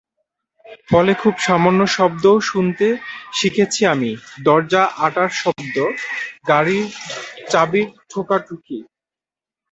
ফলে 0.89 1.11
খুব 1.21 1.35
সামান্য 1.47 1.81
শব্দও 1.97 2.37
শুনতে 2.49 2.87
শিখেছি 3.33 3.81
আমি—দরজা 3.85 4.83
আঁটার 5.05 5.31
শব্দ, 5.41 5.75
গাড়ির 6.49 6.87
চাবির 7.51 7.87
ঠোকাঠুকি। 8.11 8.77